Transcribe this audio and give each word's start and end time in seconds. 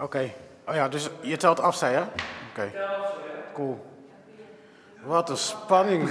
Oké. 0.00 0.30
Oh 0.66 0.74
ja, 0.74 0.88
dus 0.88 1.10
je 1.20 1.36
telt 1.36 1.60
af, 1.60 1.76
zei 1.76 1.94
je? 1.94 2.02
Oké. 2.50 2.72
Cool. 3.54 3.78
Wat 5.04 5.30
een 5.30 5.36
spanning. 5.36 6.10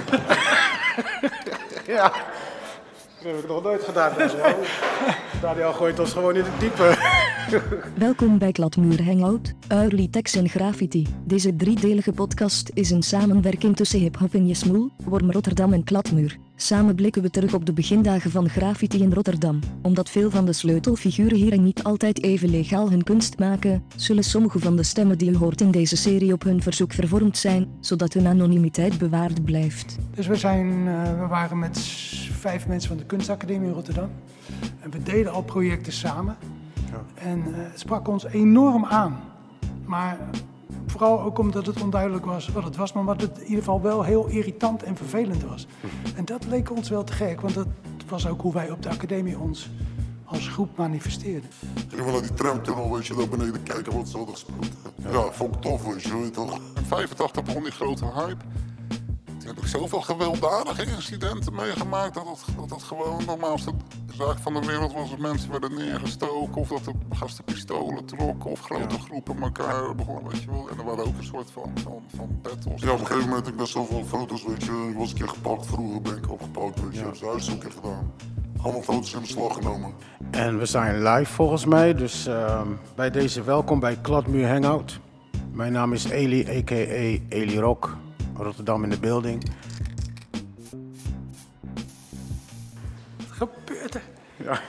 ja. 1.86 2.12
Dat 3.22 3.32
heb 3.32 3.38
ik 3.38 3.48
nog 3.48 3.62
nooit 3.62 3.82
gedaan. 3.82 4.12
Daniel. 5.42 5.72
Gooit 5.72 5.98
ons 5.98 6.12
gewoon 6.12 6.36
in 6.36 6.44
het 6.44 6.60
diepe. 6.60 6.94
Welkom 8.06 8.38
bij 8.38 8.52
Kladmuur 8.52 9.04
Hangout, 9.04 9.54
Text 10.10 10.36
en 10.36 10.48
Graffiti. 10.48 11.06
Deze 11.24 11.56
driedelige 11.56 12.12
podcast 12.12 12.70
is 12.74 12.90
een 12.90 13.02
samenwerking 13.02 13.76
tussen 13.76 13.98
Hip 13.98 14.18
Hop 14.18 14.34
in 14.34 14.46
Jesmoel, 14.46 14.90
Worm 15.04 15.32
Rotterdam 15.32 15.72
en 15.72 15.84
Kladmuur. 15.84 16.49
Samen 16.62 16.94
blikken 16.94 17.22
we 17.22 17.30
terug 17.30 17.54
op 17.54 17.66
de 17.66 17.72
begindagen 17.72 18.30
van 18.30 18.48
graffiti 18.48 19.02
in 19.02 19.12
Rotterdam. 19.12 19.58
Omdat 19.82 20.10
veel 20.10 20.30
van 20.30 20.44
de 20.46 20.52
sleutelfiguren 20.52 21.36
hier 21.36 21.58
niet 21.58 21.82
altijd 21.82 22.22
even 22.22 22.48
legaal 22.48 22.90
hun 22.90 23.02
kunst 23.02 23.38
maken, 23.38 23.82
zullen 23.96 24.24
sommige 24.24 24.58
van 24.58 24.76
de 24.76 24.82
stemmen 24.82 25.18
die 25.18 25.30
u 25.30 25.36
hoort 25.36 25.60
in 25.60 25.70
deze 25.70 25.96
serie 25.96 26.32
op 26.32 26.42
hun 26.42 26.62
verzoek 26.62 26.92
vervormd 26.92 27.36
zijn, 27.36 27.68
zodat 27.80 28.12
hun 28.12 28.26
anonimiteit 28.26 28.98
bewaard 28.98 29.44
blijft. 29.44 29.96
Dus 30.14 30.26
we, 30.26 30.36
zijn, 30.36 30.66
uh, 30.66 31.20
we 31.20 31.26
waren 31.26 31.58
met 31.58 31.78
vijf 32.32 32.66
mensen 32.66 32.88
van 32.88 32.98
de 32.98 33.06
Kunstacademie 33.06 33.68
in 33.68 33.74
Rotterdam. 33.74 34.10
En 34.80 34.90
we 34.90 35.02
deden 35.02 35.32
al 35.32 35.42
projecten 35.42 35.92
samen. 35.92 36.36
Ja. 36.90 37.04
En 37.14 37.38
uh, 37.38 37.44
het 37.56 37.80
sprak 37.80 38.08
ons 38.08 38.24
enorm 38.24 38.84
aan. 38.84 39.20
Maar 39.84 40.18
Vooral 41.00 41.22
ook 41.22 41.38
omdat 41.38 41.66
het 41.66 41.82
onduidelijk 41.82 42.24
was 42.24 42.48
wat 42.48 42.64
het 42.64 42.76
was, 42.76 42.92
maar 42.92 43.04
wat 43.04 43.20
het 43.20 43.38
in 43.38 43.42
ieder 43.42 43.58
geval 43.58 43.80
wel 43.82 44.02
heel 44.02 44.26
irritant 44.26 44.82
en 44.82 44.96
vervelend 44.96 45.42
was. 45.42 45.66
En 46.16 46.24
dat 46.24 46.44
leek 46.46 46.70
ons 46.70 46.88
wel 46.88 47.04
te 47.04 47.12
gek, 47.12 47.40
want 47.40 47.54
dat 47.54 47.66
was 48.08 48.28
ook 48.28 48.40
hoe 48.40 48.52
wij 48.52 48.70
op 48.70 48.82
de 48.82 48.88
academie 48.88 49.38
ons 49.38 49.70
als 50.24 50.48
groep 50.48 50.76
manifesteerden. 50.76 51.50
Ik 51.90 51.98
wil 51.98 52.12
naar 52.12 52.22
die 52.22 52.34
tramtunnel, 52.34 52.92
weet 52.92 53.06
je, 53.06 53.14
daar 53.14 53.28
beneden 53.28 53.62
kijken 53.62 53.96
wat 53.96 54.08
ze 54.08 54.16
hadden 54.16 54.34
gespeeld. 54.34 54.66
Ja, 55.10 55.32
vond 55.32 55.54
ik 55.54 55.60
tof, 55.60 55.84
weet 55.84 56.02
je, 56.02 56.18
weet 56.18 56.34
toch. 56.34 56.60
In 56.76 56.84
85 56.84 57.44
begon 57.44 57.62
die 57.62 57.72
grote 57.72 58.04
hype. 58.04 58.44
Heb 59.50 59.58
ik 59.58 59.66
zoveel 59.66 60.00
gewelddadige 60.00 60.84
incidenten 60.84 61.54
meegemaakt 61.54 62.14
dat 62.14 62.26
het, 62.26 62.56
dat 62.56 62.70
het 62.70 62.82
gewoon 62.82 63.22
normaalste 63.26 63.72
zaak 64.12 64.38
van 64.38 64.54
de 64.54 64.66
wereld 64.66 64.92
was 64.92 65.10
dat 65.10 65.18
mensen 65.18 65.50
werden 65.50 65.74
neergestoken 65.74 66.60
of 66.60 66.68
dat 66.68 66.84
de 66.84 66.92
gasten 67.10 67.44
pistolen 67.44 68.04
trokken 68.04 68.50
of 68.50 68.60
grote 68.60 68.98
groepen 68.98 69.42
elkaar 69.42 69.94
begonnen, 69.94 70.32
weet 70.32 70.42
je 70.42 70.50
wel. 70.50 70.68
En 70.70 70.78
er 70.78 70.84
waren 70.84 71.06
ook 71.06 71.18
een 71.18 71.24
soort 71.24 71.50
van, 71.50 71.70
van, 71.74 72.02
van 72.16 72.38
battles. 72.42 72.82
Ja, 72.82 72.92
op 72.92 73.00
een 73.00 73.06
gegeven 73.06 73.28
moment 73.28 73.44
heb 73.44 73.54
ik 73.54 73.60
best 73.60 73.74
wel 73.74 73.84
veel 73.84 74.04
foto's, 74.04 74.44
weet 74.46 74.64
je. 74.64 74.88
Ik 74.90 74.96
was 74.96 75.10
een 75.10 75.16
keer 75.16 75.28
gepakt, 75.28 75.66
vroeger 75.66 76.02
ben 76.02 76.16
ik 76.16 76.30
opgepakt, 76.30 76.82
weet 76.82 76.94
je. 76.94 77.26
Ja. 77.26 77.32
Dus 77.32 77.46
een 77.46 77.58
keer 77.58 77.72
gedaan. 77.72 78.12
Allemaal 78.62 78.82
foto's 78.82 79.14
in 79.14 79.20
beslag 79.20 79.54
genomen. 79.54 79.92
En 80.30 80.58
we 80.58 80.66
zijn 80.66 81.02
live 81.02 81.32
volgens 81.32 81.64
mij, 81.64 81.94
dus 81.94 82.26
uh, 82.26 82.60
bij 82.94 83.10
deze 83.10 83.42
welkom 83.42 83.80
bij 83.80 83.96
Kladmuur 83.96 84.48
Hangout. 84.48 85.00
Mijn 85.52 85.72
naam 85.72 85.92
is 85.92 86.04
Eli, 86.04 86.58
a.k.a. 86.58 87.18
Eli 87.28 87.58
Rock, 87.60 87.96
Rotterdam 88.42 88.84
in 88.84 88.90
de 88.90 88.98
building. 88.98 89.42
Wat 93.16 93.28
gebeurt 93.28 93.94
er? 93.94 94.02
Ja. 94.36 94.60